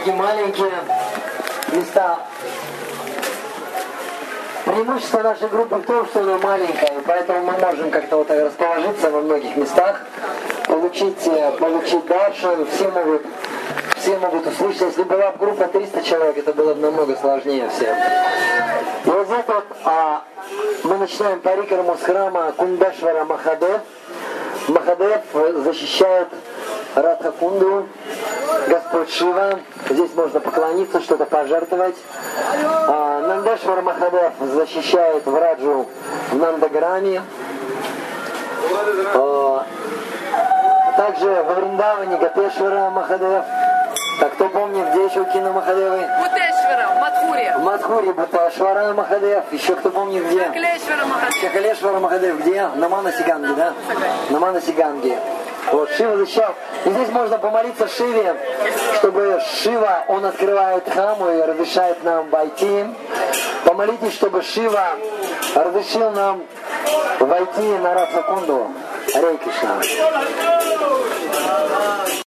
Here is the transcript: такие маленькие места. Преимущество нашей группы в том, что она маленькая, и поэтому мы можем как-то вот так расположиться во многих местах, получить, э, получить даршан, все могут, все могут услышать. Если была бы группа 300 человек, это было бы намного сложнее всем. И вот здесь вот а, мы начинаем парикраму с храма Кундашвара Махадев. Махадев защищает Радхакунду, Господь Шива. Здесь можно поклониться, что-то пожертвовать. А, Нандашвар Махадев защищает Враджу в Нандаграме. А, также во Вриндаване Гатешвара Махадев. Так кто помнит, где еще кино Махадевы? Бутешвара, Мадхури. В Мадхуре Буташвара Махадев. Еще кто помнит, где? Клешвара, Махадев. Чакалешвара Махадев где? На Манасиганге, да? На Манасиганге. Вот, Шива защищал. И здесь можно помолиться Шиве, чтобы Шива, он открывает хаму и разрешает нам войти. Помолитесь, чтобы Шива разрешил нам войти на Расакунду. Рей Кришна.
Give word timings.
такие 0.00 0.16
маленькие 0.16 0.72
места. 1.72 2.18
Преимущество 4.64 5.22
нашей 5.22 5.48
группы 5.48 5.76
в 5.76 5.82
том, 5.82 6.06
что 6.06 6.20
она 6.20 6.38
маленькая, 6.38 6.98
и 6.98 7.02
поэтому 7.06 7.40
мы 7.42 7.58
можем 7.58 7.90
как-то 7.90 8.16
вот 8.16 8.28
так 8.28 8.40
расположиться 8.40 9.10
во 9.10 9.20
многих 9.20 9.56
местах, 9.56 10.00
получить, 10.66 11.26
э, 11.26 11.52
получить 11.58 12.06
даршан, 12.06 12.66
все 12.66 12.88
могут, 12.88 13.22
все 13.96 14.16
могут 14.18 14.46
услышать. 14.46 14.82
Если 14.82 15.02
была 15.02 15.32
бы 15.32 15.38
группа 15.38 15.66
300 15.66 16.02
человек, 16.02 16.38
это 16.38 16.52
было 16.54 16.72
бы 16.74 16.80
намного 16.80 17.16
сложнее 17.16 17.68
всем. 17.68 17.94
И 19.04 19.10
вот 19.10 19.26
здесь 19.26 19.44
вот 19.46 19.64
а, 19.84 20.22
мы 20.84 20.96
начинаем 20.96 21.40
парикраму 21.40 21.96
с 22.00 22.04
храма 22.04 22.52
Кундашвара 22.56 23.24
Махадев. 23.24 23.80
Махадев 24.68 25.20
защищает 25.64 26.28
Радхакунду, 26.94 27.86
Господь 28.68 29.10
Шива. 29.10 29.60
Здесь 29.88 30.10
можно 30.14 30.40
поклониться, 30.40 31.00
что-то 31.00 31.24
пожертвовать. 31.24 31.96
А, 32.88 33.20
Нандашвар 33.20 33.82
Махадев 33.82 34.32
защищает 34.40 35.24
Враджу 35.26 35.86
в 36.30 36.36
Нандаграме. 36.36 37.22
А, 39.14 39.66
также 40.96 41.28
во 41.28 41.54
Вриндаване 41.54 42.16
Гатешвара 42.18 42.90
Махадев. 42.90 43.44
Так 44.20 44.34
кто 44.34 44.48
помнит, 44.50 44.86
где 44.90 45.04
еще 45.06 45.24
кино 45.32 45.52
Махадевы? 45.52 45.96
Бутешвара, 45.96 46.94
Мадхури. 47.00 47.52
В 47.56 47.62
Мадхуре 47.62 48.12
Буташвара 48.12 48.92
Махадев. 48.92 49.44
Еще 49.50 49.74
кто 49.76 49.90
помнит, 49.90 50.26
где? 50.26 50.44
Клешвара, 50.50 51.06
Махадев. 51.06 51.40
Чакалешвара 51.40 52.00
Махадев 52.00 52.40
где? 52.40 52.66
На 52.74 52.88
Манасиганге, 52.88 53.54
да? 53.54 53.72
На 54.28 54.38
Манасиганге. 54.38 55.18
Вот, 55.72 55.90
Шива 55.90 56.16
защищал. 56.16 56.54
И 56.84 56.90
здесь 56.90 57.08
можно 57.10 57.38
помолиться 57.38 57.86
Шиве, 57.88 58.36
чтобы 58.96 59.40
Шива, 59.62 60.04
он 60.08 60.24
открывает 60.24 60.88
хаму 60.88 61.30
и 61.30 61.42
разрешает 61.42 62.02
нам 62.02 62.28
войти. 62.30 62.86
Помолитесь, 63.64 64.14
чтобы 64.14 64.42
Шива 64.42 64.96
разрешил 65.54 66.10
нам 66.10 66.42
войти 67.20 67.78
на 67.78 67.94
Расакунду. 67.94 68.70
Рей 69.14 69.38
Кришна. 69.38 70.89